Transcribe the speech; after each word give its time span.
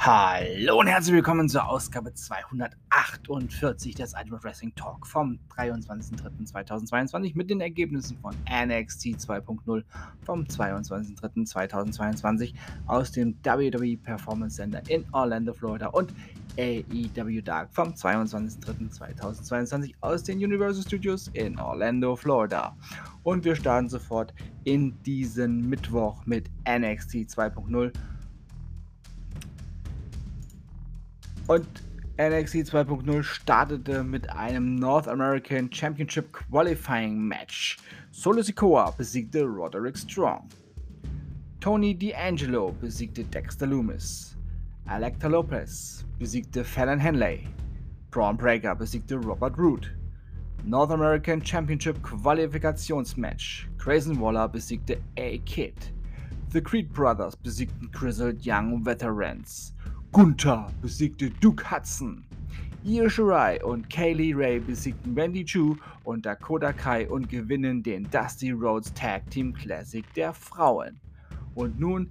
Hallo 0.00 0.78
und 0.78 0.86
herzlich 0.86 1.16
willkommen 1.16 1.48
zur 1.48 1.68
Ausgabe 1.68 2.14
248 2.14 3.96
des 3.96 4.14
Ultimate 4.14 4.44
Wrestling 4.44 4.72
Talk 4.76 5.04
vom 5.04 5.40
23.03.2022 5.56 7.32
mit 7.34 7.50
den 7.50 7.60
Ergebnissen 7.60 8.16
von 8.18 8.32
NXT 8.44 9.16
2.0 9.16 9.82
vom 10.22 10.44
22.03.2022 10.44 12.54
aus 12.86 13.10
dem 13.10 13.36
WWE 13.42 13.96
Performance 13.96 14.54
Center 14.54 14.80
in 14.88 15.04
Orlando, 15.10 15.52
Florida 15.52 15.88
und 15.88 16.14
AEW 16.56 17.42
Dark 17.42 17.74
vom 17.74 17.88
22.03.2022 17.88 19.94
aus 20.00 20.22
den 20.22 20.38
Universal 20.38 20.84
Studios 20.84 21.26
in 21.32 21.58
Orlando, 21.58 22.14
Florida. 22.14 22.76
Und 23.24 23.44
wir 23.44 23.56
starten 23.56 23.88
sofort 23.88 24.32
in 24.62 24.94
diesen 25.02 25.68
Mittwoch 25.68 26.24
mit 26.24 26.48
NXT 26.68 27.14
2.0 27.14 27.90
Und 31.48 31.66
NXT 32.18 32.68
2.0 32.68 33.22
startete 33.22 34.04
mit 34.04 34.28
einem 34.28 34.74
North 34.74 35.08
American 35.08 35.72
Championship 35.72 36.30
Qualifying 36.30 37.18
Match. 37.18 37.78
Solo 38.10 38.42
Sikoa 38.42 38.94
besiegte 38.98 39.44
Roderick 39.44 39.96
Strong. 39.96 40.46
Tony 41.60 41.94
D'Angelo 41.94 42.74
besiegte 42.82 43.24
Dexter 43.24 43.66
Loomis. 43.66 44.36
Alecta 44.88 45.26
Lopez 45.26 46.04
besiegte 46.18 46.64
Fallon 46.64 46.98
Henley. 46.98 47.48
Braun 48.10 48.36
Breaker 48.36 48.74
besiegte 48.74 49.16
Robert 49.16 49.56
Root. 49.56 49.90
North 50.64 50.90
American 50.90 51.40
Championship 51.42 51.96
Qualifikationsmatch. 52.02 53.68
Grayson 53.78 54.20
Waller 54.20 54.48
besiegte 54.48 54.98
A-Kid. 55.16 55.94
The 56.50 56.60
Creed 56.60 56.92
Brothers 56.92 57.34
besiegten 57.36 57.90
Grizzled 57.90 58.44
Young 58.44 58.84
Veterans. 58.84 59.72
Gunther 60.10 60.68
besiegte 60.80 61.28
Duke 61.28 61.70
Hudson. 61.70 62.24
Io 62.82 63.10
Shirai 63.10 63.62
und 63.62 63.90
Kaylee 63.90 64.32
Ray 64.34 64.58
besiegten 64.58 65.14
Wendy 65.14 65.44
Chu 65.44 65.76
und 66.04 66.24
Dakota 66.24 66.72
Kai 66.72 67.06
und 67.10 67.28
gewinnen 67.28 67.82
den 67.82 68.08
Dusty 68.10 68.50
Rhodes 68.50 68.92
Tag 68.94 69.30
Team 69.30 69.52
Classic 69.52 70.04
der 70.14 70.32
Frauen. 70.32 70.98
Und 71.54 71.78
nun 71.78 72.10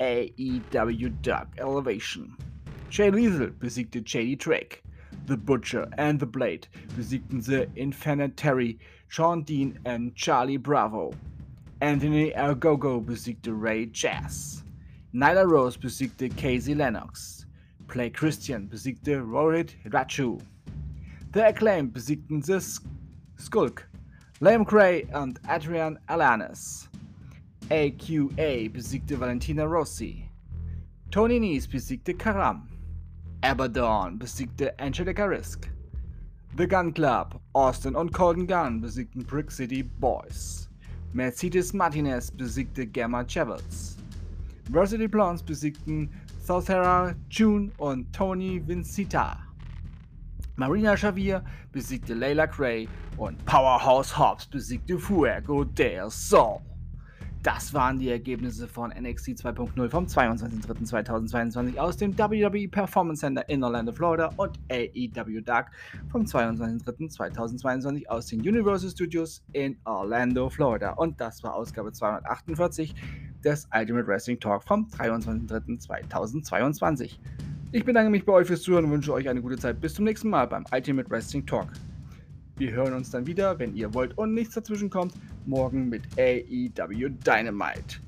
AEW 0.00 1.10
Dark 1.22 1.48
Elevation. 1.56 2.36
Jay 2.88 3.10
Liesel 3.10 3.50
besiegte 3.58 3.98
JD 3.98 4.38
Drake. 4.38 4.82
The 5.26 5.36
Butcher 5.36 5.88
and 5.98 6.20
The 6.20 6.26
Blade 6.26 6.68
besiegten 6.96 7.42
The 7.42 7.66
Infinite 7.74 8.36
Terry, 8.36 8.78
Sean 9.08 9.44
Dean 9.44 9.76
und 9.84 10.14
Charlie 10.14 10.58
Bravo. 10.58 11.12
Anthony 11.80 12.32
Algogo 12.36 13.00
besiegte 13.00 13.50
Ray 13.50 13.90
Jazz. 13.92 14.63
Nyla 15.14 15.48
Rose 15.48 15.76
besiegte 15.76 16.28
Casey 16.36 16.74
Lennox. 16.74 17.46
Play 17.86 18.10
Christian 18.10 18.66
besiegte 18.66 19.22
Rohit 19.24 19.76
Rachu. 19.92 20.40
The 21.30 21.50
Acclaim 21.50 21.92
besiegten 21.92 22.44
The 22.44 22.60
Skulk, 23.40 23.86
Liam 24.40 24.64
Gray 24.64 25.04
und 25.14 25.38
Adrian 25.48 26.00
Alanis. 26.08 26.88
AQA 27.70 28.68
besiegte 28.72 29.16
Valentina 29.16 29.64
Rossi. 29.64 30.28
Tony 31.12 31.38
Nese 31.38 31.68
besiegte 31.68 32.18
Karam. 32.18 32.68
Abaddon 33.44 34.18
besiegte 34.18 34.76
Angelica 34.80 35.26
Risk. 35.28 35.70
The 36.56 36.66
Gun 36.66 36.92
Club, 36.92 37.40
Austin 37.54 37.94
und 37.94 38.12
Colton 38.12 38.48
Gunn 38.48 38.80
besiegten 38.80 39.24
Brick 39.24 39.52
City 39.52 39.82
Boys. 39.82 40.68
Mercedes 41.12 41.72
Martinez 41.72 42.32
besiegte 42.32 42.84
Gamma 42.84 43.24
Chavez. 43.24 43.93
Varsity 44.70 45.08
Blondes 45.08 45.42
besiegten 45.42 46.10
Southera 46.40 47.14
June 47.30 47.70
und 47.78 48.12
Tony 48.12 48.62
Vincita. 48.66 49.38
Marina 50.56 50.94
Xavier 50.94 51.44
besiegte 51.72 52.14
Layla 52.14 52.46
Gray 52.46 52.88
und 53.16 53.44
Powerhouse 53.44 54.16
Hobbs 54.16 54.46
besiegte 54.46 54.98
Fuego 54.98 55.64
del 55.64 56.08
Sol. 56.10 56.60
Das 57.44 57.74
waren 57.74 57.98
die 57.98 58.08
Ergebnisse 58.08 58.66
von 58.66 58.90
NXT 58.90 59.32
2.0 59.32 59.90
vom 59.90 60.06
22.03.2022 60.06 61.76
aus 61.76 61.98
dem 61.98 62.16
WWE 62.16 62.68
Performance 62.68 63.20
Center 63.20 63.46
in 63.50 63.62
Orlando, 63.62 63.92
Florida 63.92 64.30
und 64.38 64.58
AEW 64.70 65.42
Dark 65.42 65.70
vom 66.08 66.22
22.03.2022 66.22 68.06
aus 68.06 68.28
den 68.28 68.40
Universal 68.40 68.88
Studios 68.88 69.44
in 69.52 69.76
Orlando, 69.84 70.48
Florida. 70.48 70.92
Und 70.92 71.20
das 71.20 71.42
war 71.42 71.54
Ausgabe 71.54 71.92
248 71.92 72.94
des 73.44 73.68
Ultimate 73.74 74.06
Wrestling 74.06 74.40
Talk 74.40 74.64
vom 74.64 74.86
23.03.2022. 74.86 77.18
Ich 77.72 77.84
bedanke 77.84 78.10
mich 78.10 78.24
bei 78.24 78.32
euch 78.32 78.46
fürs 78.46 78.62
Zuhören 78.62 78.86
und 78.86 78.92
wünsche 78.92 79.12
euch 79.12 79.28
eine 79.28 79.42
gute 79.42 79.56
Zeit. 79.56 79.80
Bis 79.80 79.94
zum 79.94 80.04
nächsten 80.04 80.30
Mal 80.30 80.46
beim 80.46 80.64
Ultimate 80.72 81.10
Wrestling 81.10 81.44
Talk. 81.44 81.68
Wir 82.56 82.70
hören 82.70 82.94
uns 82.94 83.10
dann 83.10 83.26
wieder, 83.26 83.58
wenn 83.58 83.74
ihr 83.74 83.92
wollt 83.94 84.16
und 84.16 84.32
nichts 84.32 84.54
dazwischen 84.54 84.88
kommt, 84.88 85.14
morgen 85.44 85.88
mit 85.88 86.02
AEW 86.16 87.08
Dynamite. 87.08 87.98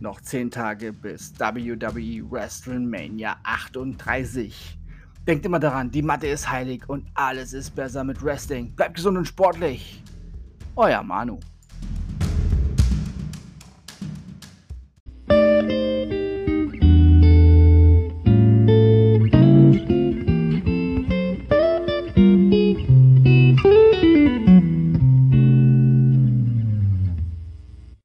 Noch 0.00 0.20
10 0.20 0.50
Tage 0.50 0.92
bis 0.92 1.32
WWE 1.38 2.28
WrestleMania 2.28 3.36
38. 3.44 4.78
Denkt 5.26 5.46
immer 5.46 5.60
daran, 5.60 5.90
die 5.90 6.02
Matte 6.02 6.26
ist 6.26 6.50
heilig 6.50 6.82
und 6.88 7.06
alles 7.14 7.52
ist 7.52 7.74
besser 7.74 8.04
mit 8.04 8.22
Wrestling. 8.22 8.74
Bleibt 8.74 8.96
gesund 8.96 9.16
und 9.16 9.26
sportlich. 9.26 10.02
Euer 10.76 11.02
Manu. 11.02 11.38